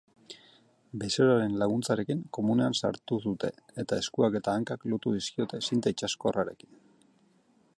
Bezeroaren 1.01 1.57
laguntzarekin 1.63 2.23
komunean 2.37 2.77
sartu 2.81 3.19
dute 3.25 3.51
eta 3.83 3.99
eskuak 4.05 4.39
eta 4.41 4.57
hankak 4.61 4.87
lotu 4.95 5.15
dizkiote 5.19 5.61
zinta 5.69 5.95
itsaskorrarekin. 5.97 6.73